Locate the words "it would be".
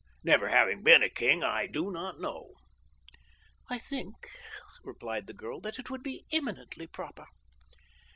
5.77-6.25